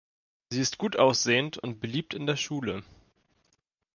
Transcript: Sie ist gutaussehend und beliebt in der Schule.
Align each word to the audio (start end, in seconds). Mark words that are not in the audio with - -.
Sie 0.49 0.59
ist 0.61 0.79
gutaussehend 0.79 1.59
und 1.59 1.79
beliebt 1.79 2.15
in 2.15 2.25
der 2.25 2.35
Schule. 2.35 2.83